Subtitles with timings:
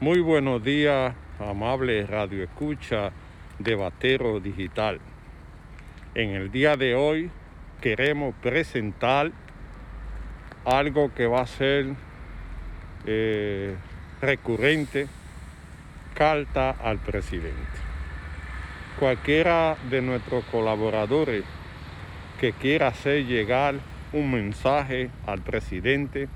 [0.00, 3.12] Muy buenos días, amable Radio Escucha
[3.58, 4.98] de Batero Digital.
[6.14, 7.30] En el día de hoy
[7.82, 9.30] queremos presentar
[10.64, 11.88] algo que va a ser
[13.04, 13.74] eh,
[14.22, 15.06] recurrente,
[16.14, 17.60] carta al presidente.
[18.98, 21.44] Cualquiera de nuestros colaboradores
[22.40, 23.74] que quiera hacer llegar
[24.14, 26.30] un mensaje al presidente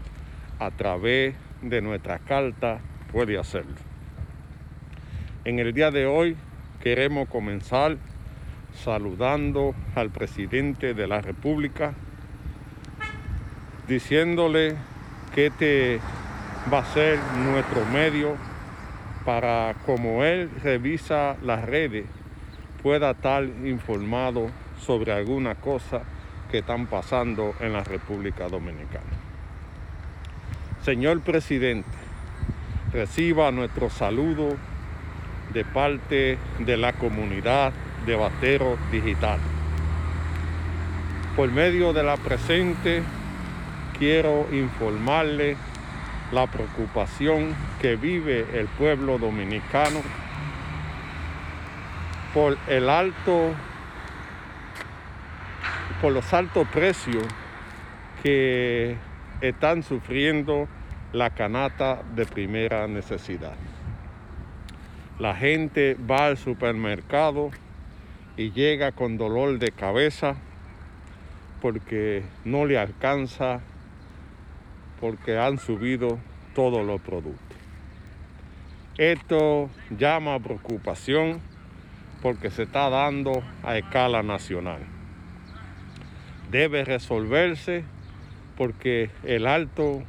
[0.59, 2.81] a través de nuestra carta
[3.15, 3.77] puede hacerlo.
[5.45, 6.37] En el día de hoy
[6.83, 7.97] queremos comenzar
[8.83, 11.95] saludando al presidente de la República,
[13.87, 14.75] diciéndole
[15.33, 16.01] que este
[16.73, 18.37] va a ser nuestro medio
[19.25, 22.07] para, como él revisa las redes,
[22.83, 24.51] pueda estar informado
[24.81, 26.03] sobre alguna cosa
[26.51, 29.05] que están pasando en la República Dominicana.
[30.83, 32.04] Señor presidente,
[32.95, 34.57] reciba nuestro saludo
[35.53, 37.73] de parte de la comunidad
[38.07, 39.41] de Batero Digital.
[41.35, 43.03] Por medio de la presente,
[43.99, 45.57] quiero informarle
[46.31, 50.01] la preocupación que vive el pueblo dominicano
[52.33, 53.53] por el alto
[56.01, 57.25] por los altos precios
[58.23, 58.97] que
[59.41, 60.69] están sufriendo
[61.15, 63.55] la canata de primera necesidad.
[65.21, 67.53] La gente va al supermercado
[68.37, 70.35] y llega con dolor de cabeza
[71.63, 73.61] porque no le alcanza,
[75.01, 76.19] porque han subido
[76.53, 77.59] todos los productos.
[78.99, 81.41] Esto llama a preocupación
[82.23, 84.81] porque se está dando a escala nacional.
[86.51, 87.85] Debe resolverse
[88.57, 90.03] porque el alto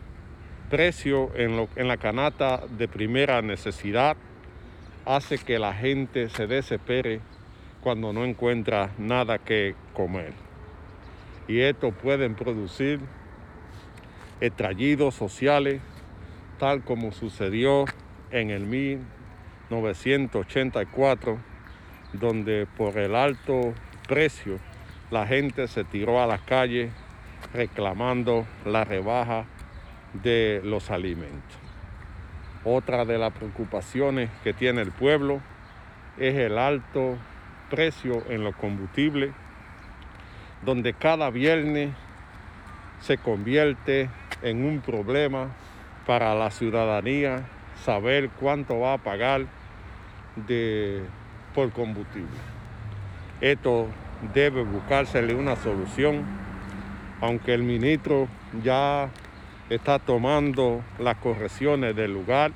[0.69, 4.16] precio en, la canasta de primera necesidad
[5.05, 7.19] hace que la gente se desespere
[7.81, 10.33] cuando no encuentra nada que comer.
[11.48, 12.99] Y esto pueden producir
[14.42, 15.80] estallidos sociales,
[16.58, 17.86] tal como sucedió
[18.32, 21.37] en el 1984,
[22.14, 23.76] donde por el alto
[24.08, 24.58] precio
[25.11, 26.92] la gente se tiró a las calles
[27.53, 29.45] reclamando la rebaja
[30.23, 31.58] de los alimentos.
[32.64, 35.42] Otra de las preocupaciones que tiene el pueblo
[36.17, 37.17] es el alto
[37.70, 39.31] precio en los combustibles,
[40.64, 41.92] donde cada viernes
[43.02, 44.09] se convierte
[44.42, 45.49] en un problema
[46.05, 47.45] para la ciudadanía
[47.83, 49.45] saber cuánto va a pagar
[50.47, 51.03] de,
[51.53, 52.30] por combustible.
[53.42, 53.87] Esto
[54.33, 56.23] debe buscársele una solución,
[57.21, 58.27] aunque el ministro
[58.64, 59.09] ya
[59.70, 62.52] está tomando las correcciones del lugar,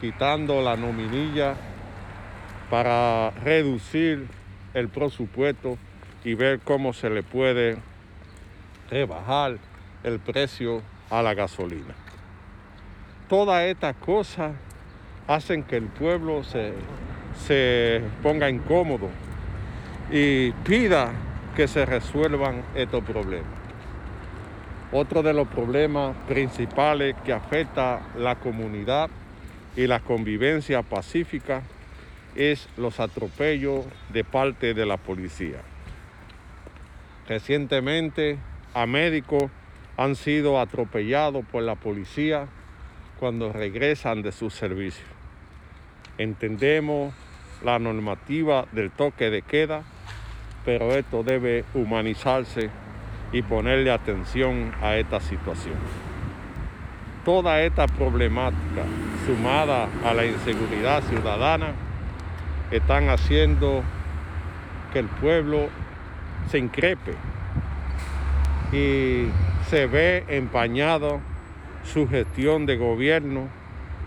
[0.00, 1.54] quitando la nominilla
[2.70, 4.26] para reducir
[4.72, 5.78] el presupuesto
[6.24, 7.76] y ver cómo se le puede
[8.90, 9.58] rebajar
[10.02, 11.94] el precio a la gasolina.
[13.28, 14.52] Todas estas cosas
[15.26, 16.72] hacen que el pueblo se,
[17.46, 19.08] se ponga incómodo
[20.10, 21.12] y pida
[21.56, 23.63] que se resuelvan estos problemas.
[24.96, 29.10] Otro de los problemas principales que afecta la comunidad
[29.74, 31.64] y la convivencia pacífica
[32.36, 35.62] es los atropellos de parte de la policía.
[37.26, 38.38] Recientemente
[38.72, 39.50] a médicos
[39.96, 42.46] han sido atropellados por la policía
[43.18, 45.06] cuando regresan de su servicio.
[46.18, 47.12] Entendemos
[47.64, 49.82] la normativa del toque de queda,
[50.64, 52.70] pero esto debe humanizarse
[53.34, 55.74] y ponerle atención a esta situación.
[57.24, 58.84] Toda esta problemática,
[59.26, 61.72] sumada a la inseguridad ciudadana,
[62.70, 63.82] están haciendo
[64.92, 65.68] que el pueblo
[66.48, 67.16] se increpe
[68.72, 69.26] y
[69.68, 71.20] se ve empañado
[71.82, 73.48] su gestión de gobierno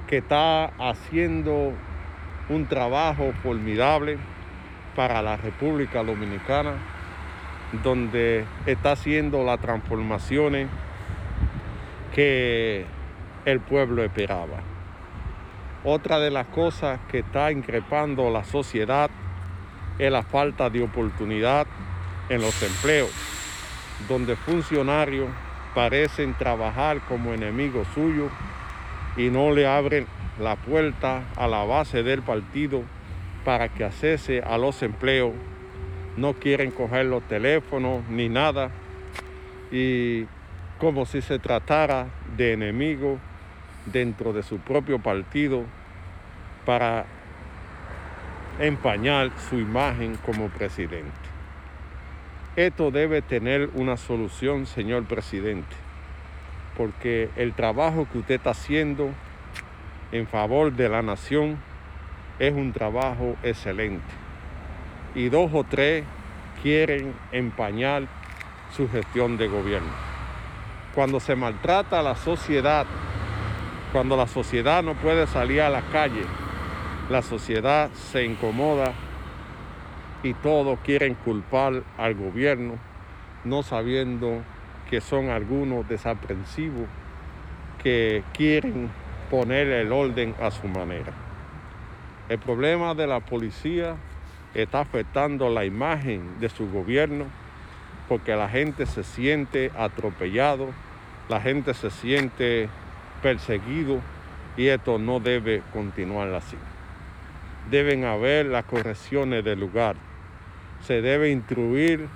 [0.07, 1.73] que está haciendo
[2.47, 4.19] un trabajo formidable
[4.95, 6.75] para la República Dominicana
[7.71, 10.69] donde está haciendo las transformaciones
[12.13, 12.85] que
[13.45, 14.61] el pueblo esperaba.
[15.83, 19.09] Otra de las cosas que está increpando la sociedad
[19.99, 21.67] es la falta de oportunidad
[22.29, 23.11] en los empleos,
[24.07, 25.29] donde funcionarios
[25.73, 28.31] parecen trabajar como enemigos suyos
[29.15, 30.07] y no le abren
[30.39, 32.83] la puerta a la base del partido
[33.45, 35.33] para que accese a los empleos
[36.17, 38.71] no quieren coger los teléfonos ni nada.
[39.71, 40.25] Y
[40.79, 43.19] como si se tratara de enemigos
[43.85, 45.63] dentro de su propio partido
[46.65, 47.05] para
[48.59, 51.11] empañar su imagen como presidente.
[52.55, 55.75] Esto debe tener una solución, señor presidente,
[56.75, 59.11] porque el trabajo que usted está haciendo
[60.11, 61.57] en favor de la nación
[62.39, 64.26] es un trabajo excelente.
[65.15, 66.03] Y dos o tres
[66.61, 68.07] quieren empañar
[68.75, 69.91] su gestión de gobierno.
[70.93, 72.85] Cuando se maltrata a la sociedad,
[73.91, 76.23] cuando la sociedad no puede salir a la calle,
[77.09, 78.93] la sociedad se incomoda
[80.23, 82.75] y todos quieren culpar al gobierno,
[83.43, 84.41] no sabiendo
[84.89, 86.87] que son algunos desaprensivos
[87.81, 88.89] que quieren
[89.29, 91.13] poner el orden a su manera.
[92.29, 93.95] El problema de la policía
[94.63, 97.25] está afectando la imagen de su gobierno
[98.07, 100.69] porque la gente se siente atropellado,
[101.29, 102.69] la gente se siente
[103.21, 103.99] perseguido
[104.55, 106.57] y esto no debe continuar así.
[107.69, 109.95] Deben haber las correcciones del lugar.
[110.81, 112.07] Se debe instruir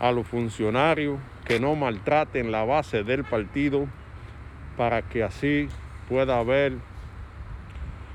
[0.00, 3.86] a los funcionarios que no maltraten la base del partido
[4.76, 5.68] para que así
[6.08, 6.74] pueda haber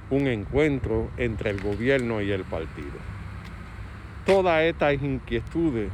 [0.10, 3.15] un encuentro entre el gobierno y el partido.
[4.26, 5.92] Todas estas inquietudes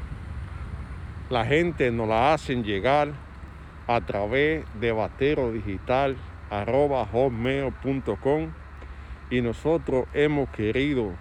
[1.29, 3.09] la gente nos las hacen llegar
[3.87, 6.15] a través de batero digital
[9.29, 11.11] y nosotros hemos querido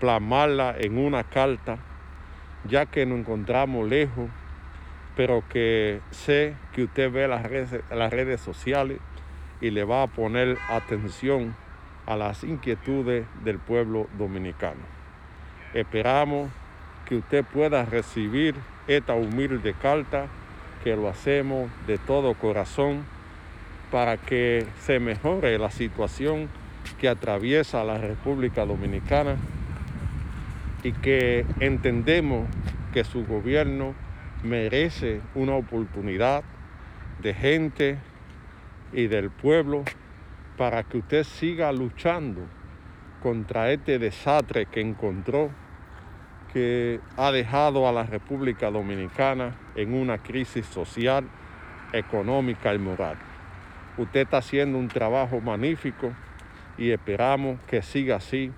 [0.00, 1.78] plasmarla en una carta
[2.64, 4.28] ya que nos encontramos lejos
[5.14, 8.98] pero que sé que usted ve las redes, las redes sociales
[9.60, 11.54] y le va a poner atención
[12.04, 15.01] a las inquietudes del pueblo dominicano.
[15.74, 16.50] Esperamos
[17.06, 18.54] que usted pueda recibir
[18.86, 20.26] esta humilde carta,
[20.84, 23.04] que lo hacemos de todo corazón
[23.90, 26.48] para que se mejore la situación
[26.98, 29.36] que atraviesa la República Dominicana
[30.82, 32.48] y que entendemos
[32.92, 33.94] que su gobierno
[34.42, 36.42] merece una oportunidad
[37.22, 37.98] de gente
[38.92, 39.84] y del pueblo
[40.56, 42.42] para que usted siga luchando
[43.22, 45.50] contra este desastre que encontró,
[46.52, 51.24] que ha dejado a la República Dominicana en una crisis social,
[51.92, 53.16] económica y moral.
[53.96, 56.12] Usted está haciendo un trabajo magnífico
[56.76, 58.52] y esperamos que siga así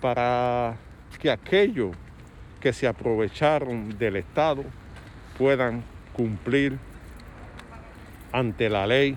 [0.00, 0.76] para
[1.18, 1.96] que aquellos
[2.60, 4.64] que se aprovecharon del Estado
[5.36, 5.82] puedan
[6.12, 6.78] cumplir
[8.32, 9.16] ante la ley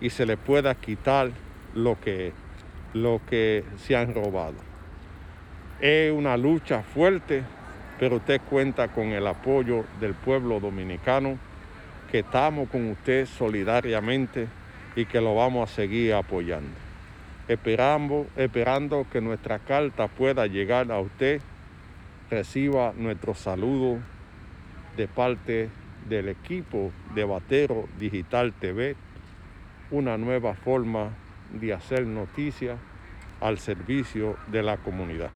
[0.00, 1.30] y se le pueda quitar
[1.74, 2.32] lo que,
[2.94, 4.71] lo que se han robado.
[5.82, 7.42] Es una lucha fuerte,
[7.98, 11.36] pero usted cuenta con el apoyo del pueblo dominicano,
[12.08, 14.46] que estamos con usted solidariamente
[14.94, 16.70] y que lo vamos a seguir apoyando.
[17.48, 21.40] Esperando, esperando que nuestra carta pueda llegar a usted,
[22.30, 23.98] reciba nuestro saludo
[24.96, 25.68] de parte
[26.08, 28.94] del equipo de Batero Digital TV
[29.90, 31.10] una nueva forma
[31.52, 32.78] de hacer noticias
[33.40, 35.30] al servicio de la comunidad.